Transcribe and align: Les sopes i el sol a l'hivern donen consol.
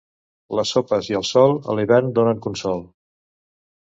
Les 0.59 0.69
sopes 0.75 1.09
i 1.11 1.17
el 1.19 1.25
sol 1.31 1.53
a 1.73 1.75
l'hivern 1.79 2.09
donen 2.19 2.39
consol. 2.47 2.81